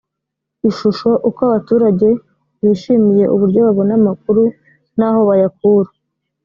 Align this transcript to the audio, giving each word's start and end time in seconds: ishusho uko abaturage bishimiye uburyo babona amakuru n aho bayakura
ishusho 0.69 1.09
uko 1.27 1.39
abaturage 1.47 2.07
bishimiye 2.61 3.23
uburyo 3.33 3.59
babona 3.65 3.91
amakuru 3.99 4.43
n 4.97 4.99
aho 5.07 5.19
bayakura 5.29 5.89